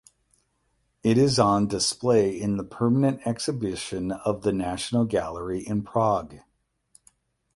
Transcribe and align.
It 1.03 1.19
is 1.19 1.37
on 1.37 1.67
display 1.67 2.31
in 2.31 2.57
the 2.57 2.63
permanent 2.63 3.19
exhibition 3.27 4.11
of 4.11 4.41
the 4.41 4.51
National 4.51 5.05
Gallery 5.05 5.59
in 5.59 5.83
Prague. 5.83 6.37